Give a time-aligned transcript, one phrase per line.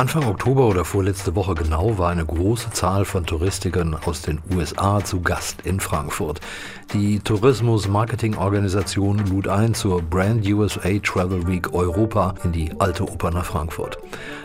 [0.00, 5.04] Anfang Oktober oder vorletzte Woche genau war eine große Zahl von Touristikern aus den USA
[5.04, 6.40] zu Gast in Frankfurt.
[6.94, 13.44] Die Tourismus-Marketing-Organisation lud ein zur Brand USA Travel Week Europa in die Alte Oper nach
[13.44, 13.98] Frankfurt.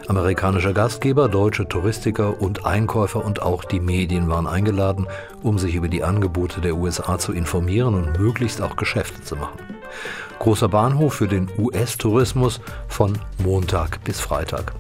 [0.10, 5.08] Amerikanischer Gastgeber, deutsche Touristiker und Einkäufer und auch die Medien waren eingeladen,
[5.42, 9.58] um sich über die Angebote der USA zu informieren und möglichst auch Geschäfte zu machen.
[10.40, 12.60] Großer Bahnhof für den US-Tourismus
[12.90, 14.74] von Montag bis Freitag.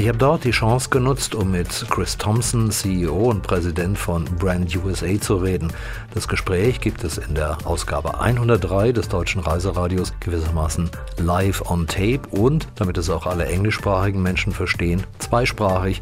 [0.00, 4.74] Ich habe dort die Chance genutzt, um mit Chris Thompson, CEO und Präsident von Brand
[4.74, 5.70] USA zu reden.
[6.14, 12.22] Das Gespräch gibt es in der Ausgabe 103 des deutschen Reiseradios gewissermaßen live on tape
[12.30, 16.00] und, damit es auch alle englischsprachigen Menschen verstehen, zweisprachig.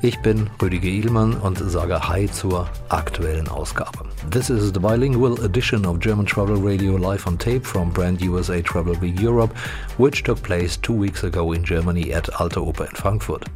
[0.00, 3.98] Ich bin Rüdiger Ihlmann und sage Hi zur aktuellen Ausgabe.
[4.30, 8.62] This is the bilingual edition of German Travel Radio live on tape from Brand USA
[8.62, 9.52] Travel Week Europe,
[9.96, 13.48] which took place two weeks ago in Germany at Alte Oper in Frankfurt.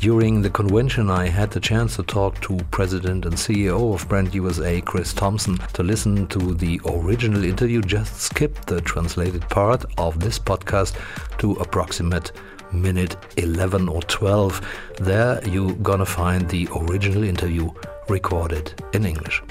[0.00, 4.34] During the convention, I had the chance to talk to President and CEO of Brand
[4.34, 5.58] USA, Chris Thompson.
[5.74, 10.96] To listen to the original interview, just skip the translated part of this podcast
[11.38, 12.32] to approximate
[12.72, 14.60] minute 11 or 12.
[14.98, 17.70] There you're gonna find the original interview
[18.08, 19.42] recorded in English.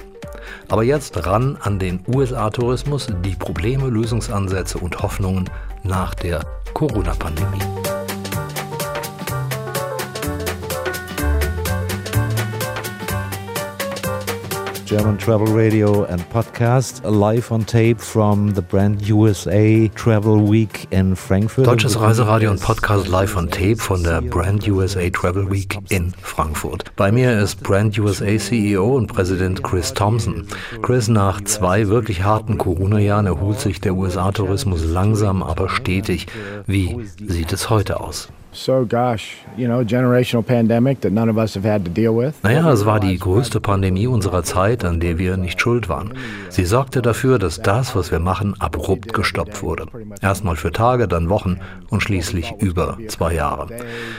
[0.70, 5.50] Aber jetzt ran an den USA-Tourismus, die Probleme, Lösungsansätze und Hoffnungen
[5.84, 7.97] nach der Corona-Pandemie.
[14.88, 21.14] German Travel Radio and Podcast, live on tape from the Brand USA Travel Week in
[21.14, 21.68] Frankfurt.
[21.68, 26.96] Deutsches Reiseradio und Podcast live on tape von der Brand USA Travel Week in Frankfurt.
[26.96, 30.48] Bei mir ist Brand USA CEO und Präsident Chris Thompson.
[30.82, 36.28] Chris, nach zwei wirklich harten Corona-Jahren erholt sich der USA-Tourismus langsam, aber stetig.
[36.66, 36.96] Wie
[37.28, 38.30] sieht es heute aus?
[38.58, 42.34] So gosh, you know, generational pandemic that none of us have had to deal with.
[42.42, 46.14] Naja, es war die größte Pandemie unserer Zeit, an der wir nicht schuld waren.
[46.50, 49.86] Sie sorgte dafür, dass das, was wir machen, abrupt gestoppt wurde.
[50.22, 51.60] Erstmal für Tage, dann Wochen
[51.92, 53.68] und schließlich über zwei Jahre.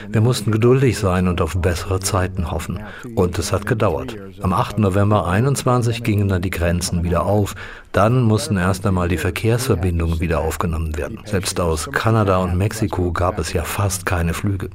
[0.07, 2.79] Wir mussten geduldig sein und auf bessere Zeiten hoffen.
[3.15, 4.15] Und es hat gedauert.
[4.41, 4.79] Am 8.
[4.79, 7.55] November 21 gingen dann die Grenzen wieder auf.
[7.91, 11.19] Dann mussten erst einmal die Verkehrsverbindungen wieder aufgenommen werden.
[11.25, 14.69] Selbst aus Kanada und Mexiko gab es ja fast keine Flüge.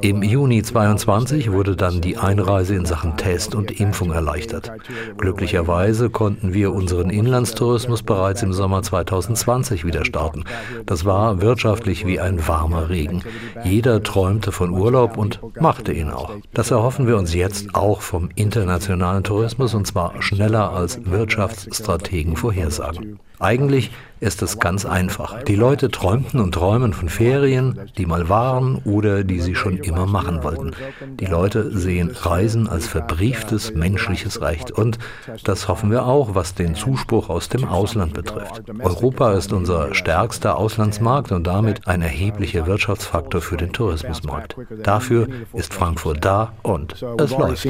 [0.00, 4.72] Im Juni 22 wurde dann die Einreise in Sachen Test und Impfung erleichtert.
[5.16, 10.44] Glücklicherweise konnten wir unseren Inlandstourismus bereits im Sommer 2020 wieder starten.
[10.86, 13.22] Das war wirtschaftlich wie ein warmer Regen.
[13.64, 16.32] Jeder träumte von Urlaub und machte ihn auch.
[16.54, 23.18] Das erhoffen wir uns jetzt auch vom internationalen Tourismus und zwar schneller als Wirtschaftsstrategen vorhersagen.
[23.40, 23.90] Eigentlich
[24.20, 25.42] ist es ganz einfach.
[25.44, 30.06] Die Leute träumten und träumen von Ferien, die mal waren oder die sie schon immer
[30.06, 30.72] machen wollten.
[31.20, 34.98] Die Leute sehen Reisen als verbrieftes menschliches Recht und
[35.44, 38.62] das hoffen wir auch, was den Zuspruch aus dem Ausland betrifft.
[38.80, 44.56] Europa ist unser stärkster Auslandsmarkt und damit ein erheblicher Wirtschaftsfaktor für den Tourismusmarkt.
[44.82, 47.64] Dafür ist Frankfurt da und es läuft.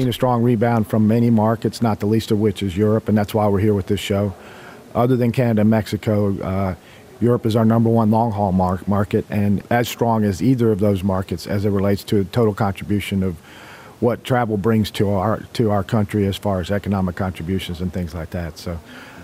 [4.95, 6.75] Other than Canada and Mexico, uh,
[7.21, 10.79] Europe is our number one long haul mar- market and as strong as either of
[10.79, 13.35] those markets as it relates to total contribution of
[13.99, 18.13] what travel brings to our to our country as far as economic contributions and things
[18.13, 18.57] like that.
[18.57, 18.79] So,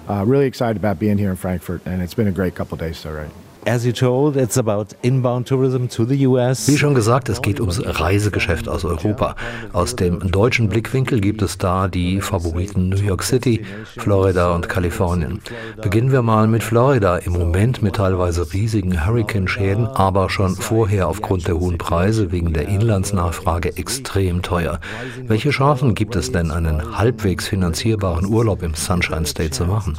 [0.09, 2.97] uh, really excited about being here in Frankfurt, and it's been a great couple days
[2.97, 3.31] so right.
[3.67, 6.67] As you told, it's about inbound tourism to the US.
[6.67, 9.35] Wie schon gesagt, es geht ums Reisegeschäft aus Europa.
[9.73, 13.65] Aus dem deutschen Blickwinkel gibt es da die Favoriten New York City,
[13.97, 15.41] Florida und Kalifornien.
[15.81, 17.17] Beginnen wir mal mit Florida.
[17.17, 22.67] Im Moment mit teilweise riesigen Hurricane-Schäden, aber schon vorher aufgrund der hohen Preise wegen der
[22.67, 24.79] Inlandsnachfrage extrem teuer.
[25.23, 29.95] Welche Chancen gibt es denn, einen halbwegs finanzierbaren Urlaub im Sunshine State zu machen?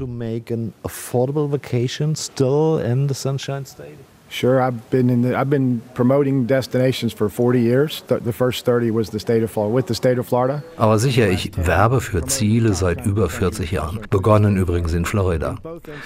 [3.64, 3.98] State?
[4.28, 8.02] Sure, I've been in the, I've been promoting destinations for 40 years.
[8.08, 10.62] The, first 30 was the state of Florida, with the state of Florida.
[10.76, 14.00] Aber sicher, ich werbe für Ziele seit über 40 Jahren.
[14.10, 15.56] Begonnen übrigens in Florida.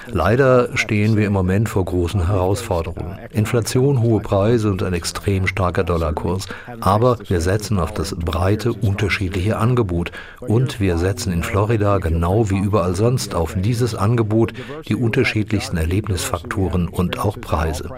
[0.07, 3.19] Leider stehen wir im Moment vor großen Herausforderungen.
[3.33, 6.47] Inflation, hohe Preise und ein extrem starker Dollarkurs.
[6.81, 10.13] Aber wir setzen auf das breite, unterschiedliche Angebot.
[10.41, 14.53] Und wir setzen in Florida genau wie überall sonst auf dieses Angebot,
[14.89, 17.89] die unterschiedlichsten Erlebnisfaktoren und auch Preise.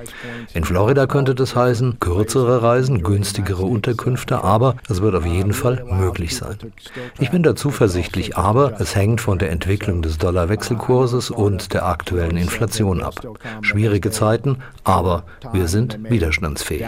[0.55, 5.85] In Florida könnte das heißen, kürzere Reisen, günstigere Unterkünfte, aber es wird auf jeden Fall
[5.91, 6.57] möglich sein.
[7.19, 12.37] Ich bin da zuversichtlich, aber es hängt von der Entwicklung des Dollarwechselkurses und der aktuellen
[12.37, 13.15] Inflation ab.
[13.63, 16.85] Schwierige Zeiten, aber wir sind widerstandsfähig.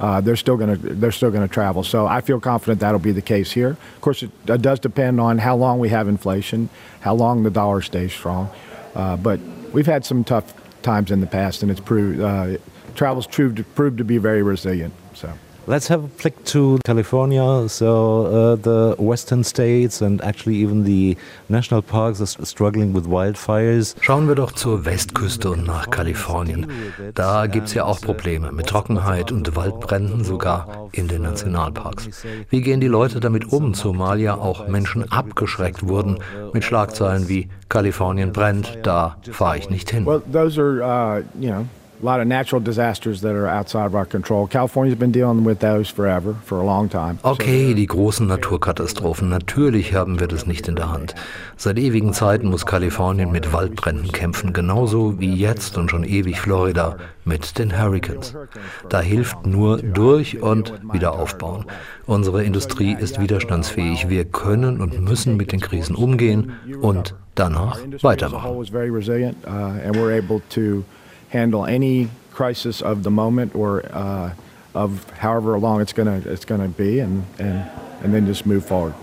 [0.00, 1.84] Uh, they're still going to they're still going to travel.
[1.84, 3.70] So I feel confident that'll be the case here.
[3.70, 6.70] Of course, it, it, does depend on how long we have inflation,
[7.00, 8.48] how long the dollar stays strong.
[8.94, 9.40] Uh, but
[9.72, 12.56] we've had some tough times in the past, and it's proved uh,
[12.94, 14.94] travel's proved proved to be very resilient.
[15.14, 15.32] So.
[15.70, 17.68] Let's have a flick to California.
[17.68, 21.16] So uh, the western states and actually even the
[21.48, 23.94] national parks are struggling with wildfires.
[24.00, 26.66] Schauen wir doch zur Westküste und nach Kalifornien.
[27.14, 32.24] Da gibt es ja auch Probleme mit Trockenheit und Waldbränden sogar in den Nationalparks.
[32.48, 36.18] Wie gehen die Leute damit um, zumal ja auch Menschen abgeschreckt wurden
[36.52, 40.04] mit Schlagzeilen wie Kalifornien brennt, da fahre ich nicht hin.
[40.04, 41.66] Well, those are, uh, you know
[42.02, 44.46] a lot of natural disasters that are outside of our control.
[44.46, 47.18] California's been dealing with those forever, for a long time.
[47.22, 49.28] Okay, die großen Naturkatastrophen.
[49.28, 51.14] Natürlich haben wir das nicht in der Hand.
[51.56, 56.96] Seit ewigen Zeiten muss Kalifornien mit Waldbränden kämpfen, genauso wie jetzt und schon ewig Florida
[57.24, 58.34] mit den Hurricanes.
[58.88, 61.66] Da hilft nur durch und wieder aufbauen.
[62.06, 64.08] Unsere Industrie ist widerstandsfähig.
[64.08, 68.56] Wir können und müssen mit den Krisen umgehen und danach weitermachen
[71.30, 74.34] handle any crisis of the moment or uh,
[74.74, 77.68] of however long it's gonna it's gonna be, and and
[78.02, 78.94] and then just move forward.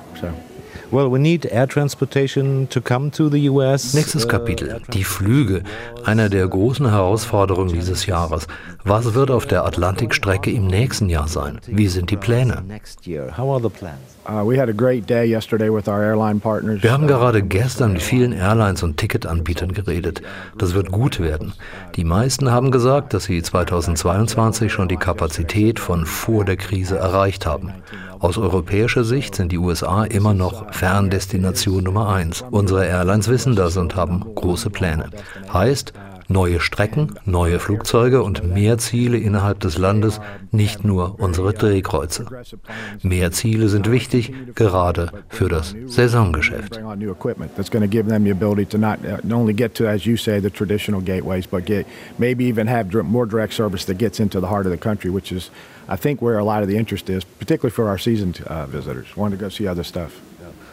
[3.94, 4.80] Nächstes Kapitel.
[4.94, 5.64] Die Flüge.
[6.06, 8.48] Einer der großen Herausforderungen dieses Jahres.
[8.86, 11.60] Was wird auf der Atlantikstrecke im nächsten Jahr sein?
[11.68, 12.64] Wie sind die Pläne?
[14.30, 14.50] Uh,
[16.82, 20.22] wir haben gerade gestern mit vielen Airlines und Ticketanbietern geredet.
[20.58, 21.54] Das wird gut werden.
[21.98, 27.46] Die meisten haben gesagt, dass sie 2022 schon die Kapazität von vor der Krise erreicht
[27.46, 27.74] haben.
[28.20, 32.44] Aus europäischer Sicht sind die USA immer noch Ferndestination Nummer eins.
[32.50, 35.10] Unsere Airlines wissen das und haben große Pläne.
[35.54, 35.94] Heißt,
[36.28, 40.20] neue Strecken, neue Flugzeuge und mehr Ziele innerhalb des Landes,
[40.52, 42.26] nicht nur unsere Drehkreuze.
[43.02, 46.80] Mehr Ziele sind wichtig, gerade für das Saisongeschäft.
[55.90, 59.16] I think where a lot of the interest is, particularly for our seasoned uh, visitors,
[59.16, 60.12] want to go see other stuff.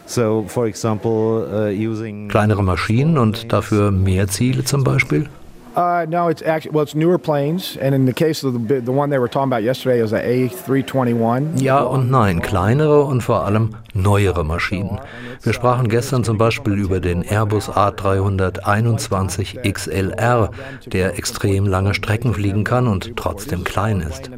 [0.07, 5.29] So, for example, uh, using kleinere Maschinen und dafür mehr Ziele zum Beispiel?
[5.75, 8.93] Uh, no, it's actually well, it's newer planes, and in the case of the the
[8.93, 11.61] one they were talking about yesterday is a A321.
[11.61, 14.99] Ja und nein, kleinere und vor allem neuere Maschinen.
[15.41, 20.51] Wir sprachen gestern zum Beispiel über den Airbus A321 XLR,
[20.85, 24.29] der extrem lange Strecken fliegen kann und trotzdem klein ist.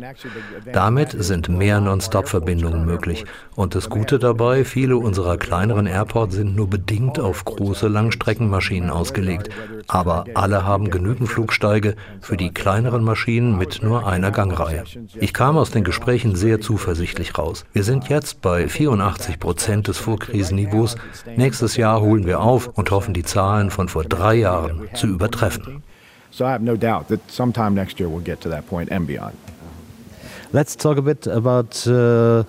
[0.71, 3.25] Damit sind mehr Non-Stop-Verbindungen möglich.
[3.55, 9.49] Und das Gute dabei, viele unserer kleineren Airports sind nur bedingt auf große Langstreckenmaschinen ausgelegt.
[9.87, 14.83] Aber alle haben genügend Flugsteige für die kleineren Maschinen mit nur einer Gangreihe.
[15.15, 17.65] Ich kam aus den Gesprächen sehr zuversichtlich raus.
[17.73, 20.95] Wir sind jetzt bei 84 Prozent Prozent des Vorkrisenniveaus.
[21.35, 25.83] Nächstes Jahr holen wir auf und hoffen, die Zahlen von vor drei Jahren zu übertreffen.
[26.31, 29.07] So I have no doubt that sometime next year we'll get to that point and
[29.07, 29.33] beyond.
[30.51, 32.43] Let's talk a bit about uh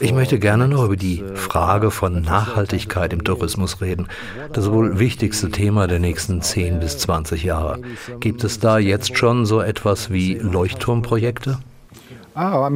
[0.00, 4.08] ich möchte gerne noch über die Frage von Nachhaltigkeit im Tourismus reden.
[4.52, 7.80] Das wohl wichtigste Thema der nächsten 10 bis 20 Jahre.
[8.20, 11.58] Gibt es da jetzt schon so etwas wie Leuchtturmprojekte?
[12.36, 12.68] Oh,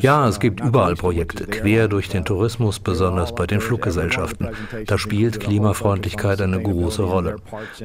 [0.00, 4.50] ja, es gibt überall Projekte, quer durch den Tourismus, besonders bei den Fluggesellschaften.
[4.86, 7.36] Da spielt Klimafreundlichkeit eine große Rolle.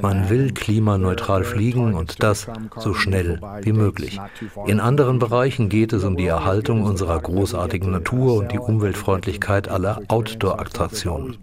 [0.04, 2.46] Man will klimaneutral fliegen und das
[2.78, 4.20] so schnell wie möglich.
[4.68, 10.02] In anderen Bereichen geht es um die Erhaltung unserer großartigen Natur und die Umweltfreundlichkeit aller
[10.10, 11.38] Outdoor-Attraktionen.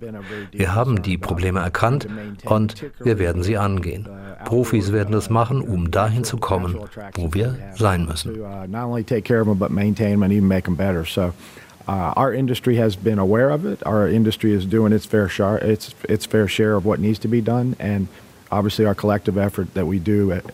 [0.53, 2.07] Wir haben die Probleme erkannt
[2.45, 4.09] und wir werden sie angehen.
[4.45, 6.52] Profis werden es machen, um dahin zu kommen,
[7.17, 8.35] wo wir sein müssen.
[11.89, 13.85] Uh, our industry has been aware of it.
[13.85, 17.29] Our industry is doing its fair share, its its fair share of what needs to
[17.29, 18.07] be done, and
[18.53, 20.45] obviously our collective effort that we do at,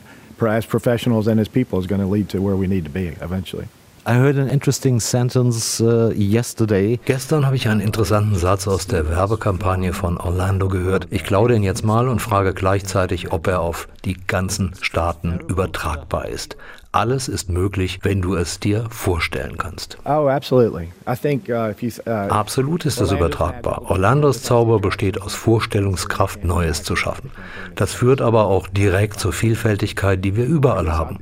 [0.40, 3.08] as professionals and as people is going to lead to where we need to be
[3.20, 3.68] eventually.
[4.08, 6.98] I heard an interesting sentence uh, yesterday.
[7.04, 11.08] Gestern habe ich einen interessanten Satz aus der Werbekampagne von Orlando gehört.
[11.10, 16.26] Ich klaue den jetzt mal und frage gleichzeitig, ob er auf die ganzen Staaten übertragbar
[16.26, 16.56] ist.
[16.90, 19.98] Alles ist möglich, wenn du es dir vorstellen kannst.
[20.06, 20.38] Oh, uh,
[22.06, 23.90] uh, Absolut ist es übertragbar.
[23.90, 27.30] Orlandos Zauber besteht aus Vorstellungskraft, Neues zu schaffen.
[27.74, 31.18] Das führt aber auch direkt zur Vielfältigkeit, die wir überall haben.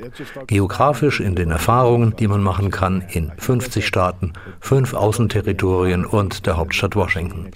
[0.46, 6.58] Geografisch in den Erfahrungen, die man machen kann in 50 Staaten, fünf Außenterritorien und der
[6.58, 7.50] Hauptstadt Washington.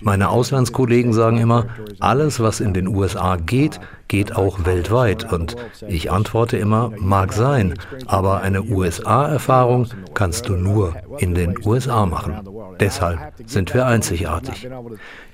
[0.00, 1.66] Meine Auslandskollegen sagen immer,
[1.98, 5.32] alles, was in den USA geht, geht auch weltweit.
[5.32, 7.74] Und ich antworte immer, mag sein,
[8.06, 12.40] aber eine USA-Erfahrung kannst du nur in den USA machen.
[12.80, 14.68] Deshalb sind wir einzigartig.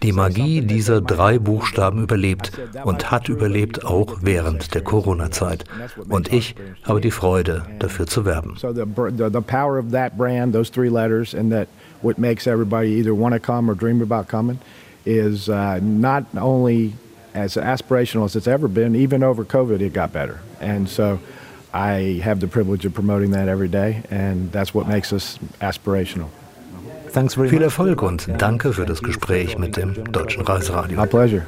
[0.03, 2.53] Die Magie dieser drei Buchstaben überlebt
[2.85, 5.65] und hat überlebt auch während der Corona-Zeit.
[6.09, 6.55] Und ich
[6.85, 8.57] habe die Freude, dafür zu werben.
[12.05, 14.61] what makes everybody either want to come or dream about coming
[15.07, 16.93] is uh, not only
[17.35, 18.95] as aspirational as it's ever been.
[18.95, 20.41] Even over COVID, it got better.
[20.61, 21.19] And so
[21.73, 26.29] I have the privilege of promoting that every day, and that's what makes us aspirational.
[27.09, 30.97] Thanks very Viel Erfolg und danke für das Gespräch mit dem Deutschen Reiseradio.
[30.97, 31.47] My pleasure.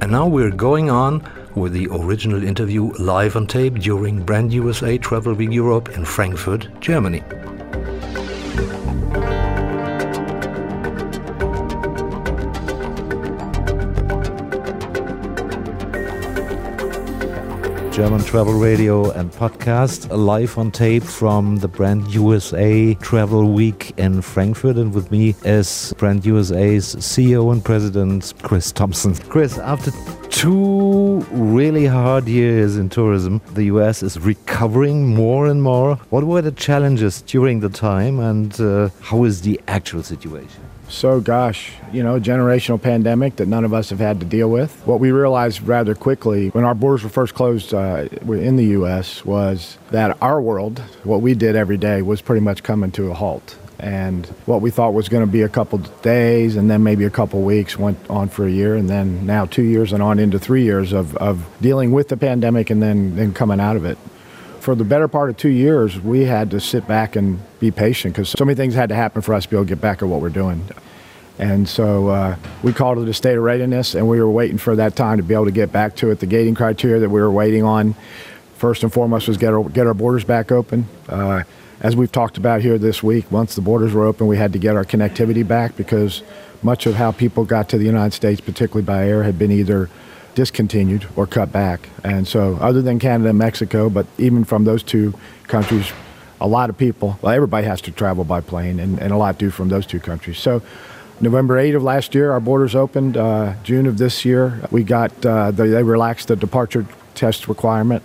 [0.00, 1.22] And now we're going on
[1.54, 6.68] with the original interview live on tape during Brand USA Travel Week Europe in Frankfurt,
[6.80, 7.22] Germany.
[17.94, 24.20] German Travel Radio and Podcast, live on tape from the Brand USA Travel Week in
[24.20, 24.76] Frankfurt.
[24.78, 29.14] And with me is Brand USA's CEO and President, Chris Thompson.
[29.14, 29.92] Chris, after
[31.20, 35.96] two really hard years in tourism, the US is recovering more and more.
[36.10, 40.62] What were the challenges during the time, and uh, how is the actual situation?
[40.88, 44.70] So, gosh, you know, generational pandemic that none of us have had to deal with.
[44.86, 49.24] What we realized rather quickly when our borders were first closed uh, in the U.S.
[49.24, 53.14] was that our world, what we did every day, was pretty much coming to a
[53.14, 53.56] halt.
[53.78, 57.10] And what we thought was going to be a couple days and then maybe a
[57.10, 60.38] couple weeks went on for a year, and then now two years and on into
[60.38, 63.98] three years of, of dealing with the pandemic and then, then coming out of it
[64.64, 68.14] for the better part of two years, we had to sit back and be patient
[68.14, 70.00] because so many things had to happen for us to be able to get back
[70.00, 70.66] at what we're doing.
[71.38, 74.74] And so uh, we called it a state of readiness, and we were waiting for
[74.76, 76.20] that time to be able to get back to it.
[76.20, 77.94] The gating criteria that we were waiting on,
[78.64, 80.88] first and foremost, was get our, get our borders back open.
[81.06, 81.42] Uh,
[81.82, 84.58] as we've talked about here this week, once the borders were open, we had to
[84.58, 86.22] get our connectivity back because
[86.62, 89.90] much of how people got to the United States, particularly by air, had been either
[90.34, 91.90] discontinued or cut back.
[92.02, 95.92] And so, other than Canada and Mexico, but even from those two countries,
[96.40, 99.36] a lot of people, well, everybody has to travel by plane, and, and a lot
[99.36, 100.38] do from those two countries.
[100.38, 100.62] So,
[101.20, 103.18] November 8 of last year, our borders opened.
[103.18, 108.02] Uh, June of this year, we got uh, they, they relaxed the departure test requirement,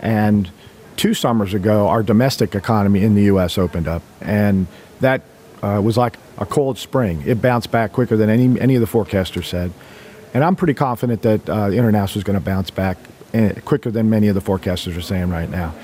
[0.00, 0.50] and
[0.96, 3.56] two summers ago, our domestic economy in the U.S.
[3.56, 4.66] opened up, and
[5.00, 5.22] that
[5.62, 7.22] uh, was like a cold spring.
[7.26, 9.72] It bounced back quicker than any any of the forecasters said.
[10.32, 12.98] And I'm pretty confident that uh, international is going to bounce back
[13.34, 15.74] eh, quicker than many of the forecasters are saying right now.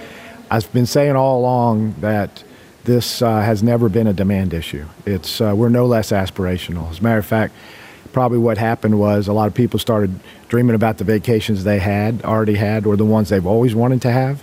[0.51, 2.45] I've been saying all along that
[2.85, 4.87] this uh, has never been a demand issue.
[5.05, 6.91] It's uh, we're no less aspirational.
[6.91, 7.55] As a matter of fact,
[8.17, 10.19] probably what happened was a lot of people started
[10.49, 14.11] dreaming about the vacations they had already had or the ones they've always wanted to
[14.11, 14.43] have.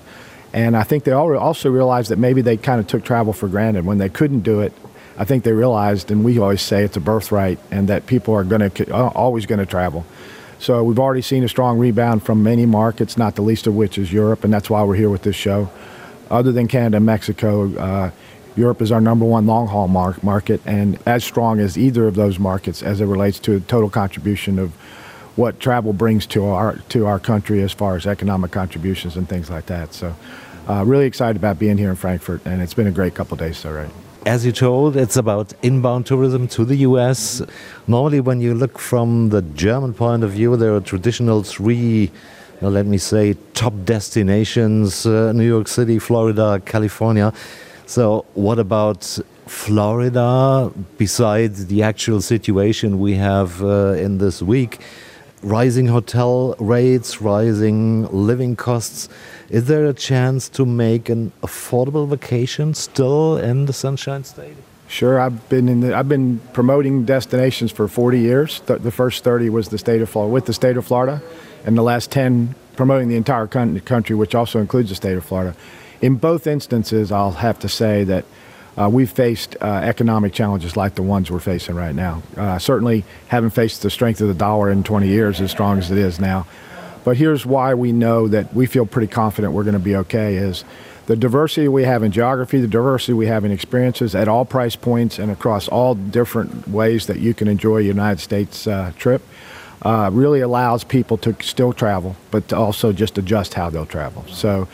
[0.53, 3.83] And I think they also realized that maybe they kind of took travel for granted
[3.83, 4.73] when they couldn't do it
[5.17, 8.43] I think they realized, and we always say it's a birthright, and that people are
[8.43, 10.05] going to always going to travel.
[10.59, 13.97] So we've already seen a strong rebound from many markets, not the least of which
[13.97, 15.69] is Europe, and that's why we're here with this show.
[16.31, 18.11] Other than Canada and Mexico, uh,
[18.55, 22.15] Europe is our number one long haul mar- market, and as strong as either of
[22.15, 24.73] those markets as it relates to the total contribution of
[25.35, 29.49] what travel brings to our to our country as far as economic contributions and things
[29.49, 29.93] like that.
[29.93, 30.15] So,
[30.67, 33.65] uh, really excited about being here in Frankfurt, and it's been a great couple days
[33.65, 33.91] already
[34.25, 37.41] as you told, it's about inbound tourism to the US.
[37.87, 42.11] Normally, when you look from the German point of view, there are traditional three,
[42.61, 47.33] well, let me say, top destinations uh, New York City, Florida, California.
[47.85, 49.03] So, what about
[49.45, 54.79] Florida, besides the actual situation we have uh, in this week?
[55.41, 59.09] Rising hotel rates, rising living costs.
[59.49, 64.55] Is there a chance to make an affordable vacation still in the Sunshine State?
[64.87, 68.61] Sure, I've been in the, I've been promoting destinations for 40 years.
[68.61, 71.21] The, the first 30 was the state of Florida, with the state of Florida,
[71.65, 75.55] and the last 10 promoting the entire country, which also includes the state of Florida.
[76.03, 78.25] In both instances, I'll have to say that
[78.77, 82.21] uh, we've faced uh, economic challenges like the ones we're facing right now.
[82.35, 85.91] Uh, certainly haven't faced the strength of the dollar in 20 years as strong as
[85.91, 86.45] it is now.
[87.05, 90.35] But here's why we know that we feel pretty confident we're going to be okay
[90.35, 90.65] is
[91.05, 94.75] the diversity we have in geography, the diversity we have in experiences at all price
[94.75, 99.21] points and across all different ways that you can enjoy a United States uh, trip
[99.83, 104.25] uh, really allows people to still travel, but to also just adjust how they'll travel.
[104.27, 104.67] So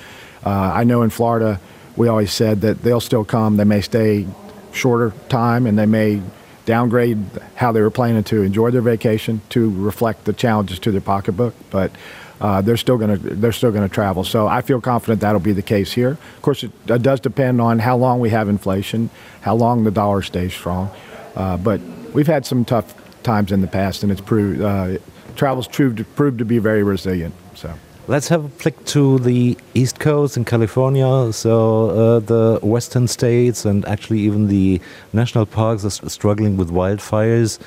[0.46, 1.60] uh, I know in Florida,
[1.96, 3.58] we always said that they'll still come.
[3.58, 4.28] They may stay
[4.72, 6.22] shorter time and they may
[6.66, 7.18] downgrade
[7.56, 11.56] how they were planning to enjoy their vacation to reflect the challenges to their pocketbook,
[11.72, 11.92] but
[12.40, 14.24] uh, they're still going to they're still going to travel.
[14.24, 16.12] So I feel confident that'll be the case here.
[16.12, 19.10] Of course, it, it, does depend on how long we have inflation,
[19.42, 20.90] how long the dollar stays strong.
[21.36, 21.82] Uh, but
[22.14, 22.94] we've had some tough
[23.24, 24.98] times in the past, and it's proved uh,
[25.36, 27.34] travel's proved proved to be very resilient.
[27.56, 27.74] So.
[28.10, 31.32] Let's have a flick to the East Coast in California.
[31.32, 34.82] So, uh, the western states and actually even the
[35.14, 37.60] national parks are struggling with wildfires.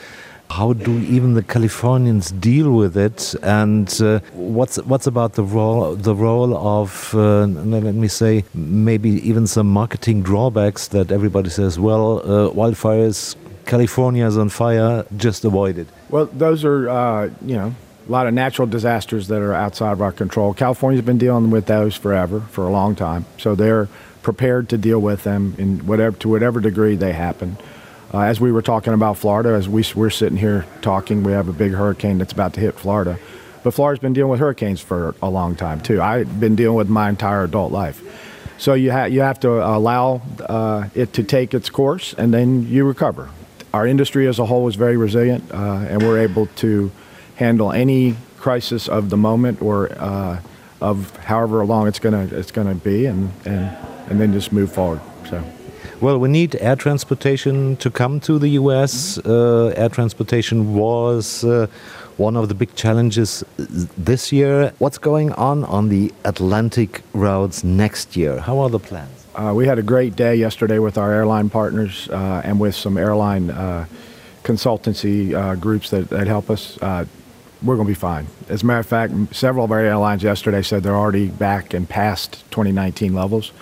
[0.51, 3.37] How do even the Californians deal with it?
[3.45, 9.11] And uh, what's what's about the role the role of uh, let me say maybe
[9.29, 15.45] even some marketing drawbacks that everybody says, well, uh, wildfires, California is on fire, just
[15.45, 15.87] avoid it.
[16.11, 17.75] Well, those are uh, you know
[18.07, 20.55] a lot of natural disasters that are outside of our control.
[20.55, 23.25] California's been dealing with those forever, for a long time.
[23.39, 23.89] So they're
[24.23, 27.57] prepared to deal with them in whatever to whatever degree they happen.
[28.13, 31.49] Uh, as we were talking about Florida, as we, we're sitting here talking, we have
[31.49, 33.19] a big hurricane that's about to hit Florida.
[33.63, 36.03] But Florida's been dealing with hurricanes for a long time too.
[36.03, 38.03] I've been dealing with my entire adult life.
[38.59, 42.69] So you, ha- you have to allow uh, it to take its course, and then
[42.69, 43.31] you recover.
[43.73, 46.93] Our industry as a whole is very resilient, uh, and we're able to
[47.43, 50.41] handle any crisis of the moment or uh,
[50.81, 53.65] of however long it's gonna it's gonna be, and and
[54.09, 55.01] and then just move forward.
[55.31, 55.43] So.
[56.01, 59.19] Well, we need air transportation to come to the U.S.
[59.19, 61.69] Uh, air transportation was uh,
[62.17, 64.73] one of the big challenges this year.
[64.79, 68.41] What's going on on the Atlantic routes next year?
[68.41, 69.27] How are the plans?
[69.37, 72.99] Uh, we had a great day yesterday with our airline partners uh, and with some
[72.99, 73.87] airline uh,
[74.43, 76.79] consultancy uh, groups that, that help us
[77.65, 78.27] we're going to be fine.
[78.49, 81.89] As a matter of fact, several of our airlines yesterday said they're already back and
[81.89, 83.53] past 2019 levels.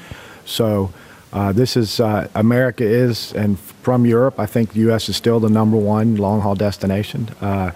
[0.45, 0.93] So
[1.33, 5.09] uh, this is uh, America is, and from Europe, I think the U.S.
[5.09, 7.71] is still the number one long haul destination, uh,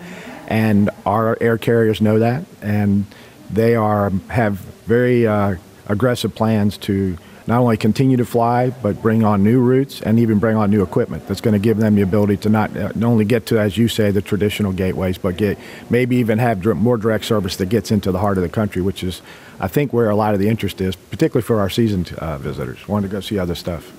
[0.49, 3.07] and our air carriers know that, and
[3.51, 5.55] they are have very uh,
[5.89, 10.39] aggressive plans to not only continue to fly, but bring on new routes and even
[10.39, 13.09] bring on new equipment that's going to give them the ability to not, uh, not
[13.09, 15.59] only get to, as you say, the traditional gateways, but get
[15.91, 19.05] maybe even have more direct service that gets into the heart of the country, which
[19.05, 19.21] is,
[19.61, 22.89] I think, where a lot of the interest is, particularly for our seasoned uh, visitors,
[22.89, 23.93] wanting to go see other stuff.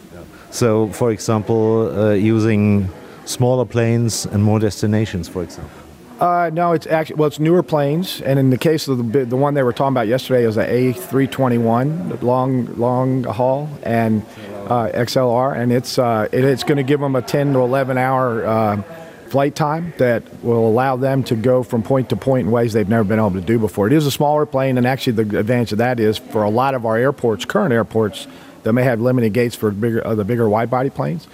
[0.50, 2.90] So, for example, uh, using
[3.26, 5.85] smaller planes and more destinations, for example.
[6.20, 9.36] Uh, no, it's actually well, it's newer planes, and in the case of the the
[9.36, 14.26] one they were talking about yesterday is a A321 long long haul and
[14.68, 17.98] uh, XLR, and it's uh, it, it's going to give them a 10 to 11
[17.98, 18.82] hour uh,
[19.28, 22.88] flight time that will allow them to go from point to point in ways they've
[22.88, 23.88] never been able to do before.
[23.88, 26.76] It is a smaller plane, and actually the advantage of that is for a lot
[26.76, 28.26] of our airports, current airports,
[28.64, 31.28] that may have limited gates for bigger the bigger wide body planes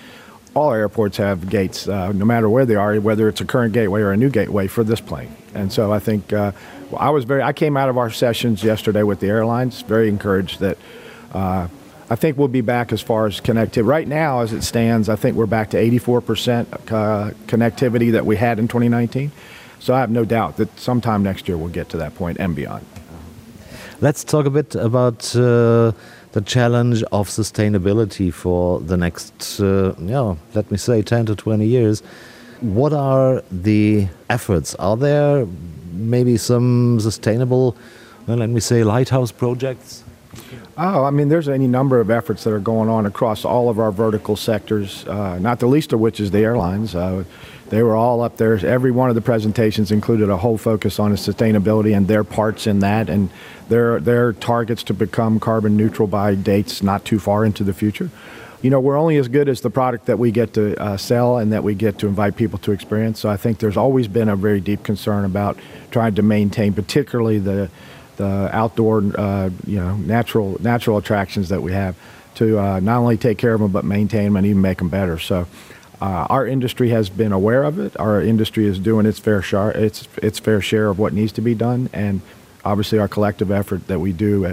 [0.53, 4.01] all airports have gates, uh, no matter where they are, whether it's a current gateway
[4.01, 5.33] or a new gateway for this plane.
[5.53, 6.51] And so I think uh,
[6.97, 7.41] I was very.
[7.41, 10.77] I came out of our sessions yesterday with the airlines, very encouraged that.
[11.33, 11.67] Uh,
[12.09, 13.87] I think we'll be back as far as connectivity.
[13.87, 18.35] Right now, as it stands, I think we're back to 84% uh, connectivity that we
[18.35, 19.31] had in 2019.
[19.79, 22.53] So I have no doubt that sometime next year we'll get to that point and
[22.53, 22.85] beyond.
[24.01, 25.93] Let's talk a bit about uh,
[26.31, 31.65] the challenge of sustainability for the next, uh, yeah, let me say 10 to 20
[31.65, 32.01] years.
[32.61, 34.75] What are the efforts?
[34.75, 35.45] Are there
[35.91, 37.75] maybe some sustainable,
[38.27, 40.03] well, let me say, lighthouse projects?
[40.77, 43.79] Oh, I mean, there's any number of efforts that are going on across all of
[43.79, 46.95] our vertical sectors, uh, not the least of which is the airlines.
[46.95, 47.25] Uh,
[47.71, 48.53] they were all up there.
[48.65, 52.79] Every one of the presentations included a whole focus on sustainability and their parts in
[52.79, 53.29] that, and
[53.69, 58.09] their their targets to become carbon neutral by dates not too far into the future.
[58.61, 61.37] You know, we're only as good as the product that we get to uh, sell
[61.37, 63.21] and that we get to invite people to experience.
[63.21, 65.57] So I think there's always been a very deep concern about
[65.91, 67.69] trying to maintain, particularly the
[68.17, 71.95] the outdoor, uh, you know, natural natural attractions that we have,
[72.35, 74.89] to uh, not only take care of them but maintain them and even make them
[74.89, 75.17] better.
[75.17, 75.47] So.
[76.01, 77.97] Uh, our industry has been aware of it.
[77.99, 81.41] Our industry is doing its fair share, its its fair share of what needs to
[81.41, 82.21] be done, and
[82.65, 84.45] obviously our collective effort that we do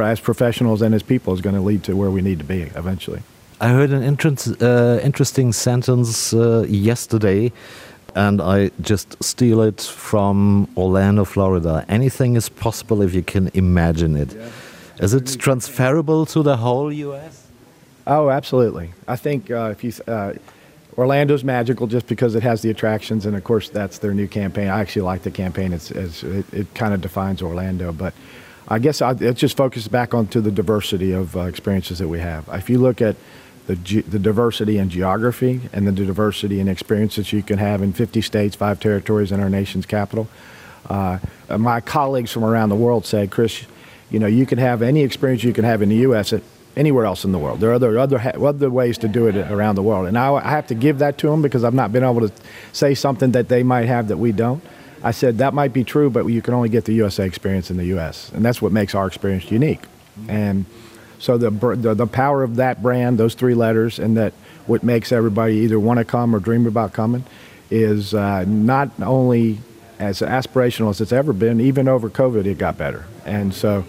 [0.00, 2.62] as professionals and as people, is going to lead to where we need to be
[2.74, 3.20] eventually.
[3.60, 7.52] I heard an uh, interesting sentence uh, yesterday,
[8.14, 11.84] and I just steal it from Orlando, Florida.
[11.88, 14.32] Anything is possible if you can imagine it.
[14.32, 14.50] Yeah.
[15.00, 17.46] Is it transferable to the whole U.S.?
[18.06, 18.90] Oh, absolutely.
[19.06, 20.34] I think uh, if you uh,
[20.98, 24.68] Orlando's magical just because it has the attractions, and of course that's their new campaign.
[24.68, 27.92] I actually like the campaign; it's, it's it, it kind of defines Orlando.
[27.92, 28.12] But
[28.66, 32.18] I guess I, it just focuses back onto the diversity of uh, experiences that we
[32.18, 32.48] have.
[32.52, 33.14] If you look at
[33.68, 38.22] the, the diversity in geography and the diversity in experiences you can have in 50
[38.22, 40.26] states, five territories, and our nation's capital.
[40.86, 41.18] Uh,
[41.58, 43.66] my colleagues from around the world say, Chris,
[44.10, 46.32] you know, you can have any experience you can have in the U.S.
[46.76, 47.60] anywhere else in the world.
[47.60, 50.50] There are other other, other ways to do it around the world, and I, I
[50.50, 52.32] have to give that to them because I've not been able to
[52.72, 54.62] say something that they might have that we don't.
[55.02, 57.76] I said that might be true, but you can only get the USA experience in
[57.76, 59.82] the U.S., and that's what makes our experience unique.
[60.28, 60.64] And
[61.18, 64.32] so the, the, the power of that brand, those three letters, and that
[64.66, 67.24] what makes everybody either want to come or dream about coming,
[67.70, 69.58] is uh, not only
[69.98, 71.60] as aspirational as it's ever been.
[71.60, 73.84] Even over COVID, it got better, and so.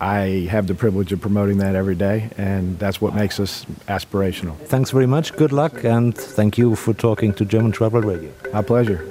[0.00, 4.56] I have the privilege of promoting that every day, and that's what makes us aspirational.
[4.56, 5.36] Thanks very much.
[5.36, 8.32] Good luck, and thank you for talking to German Travel Radio.
[8.52, 9.06] My pleasure.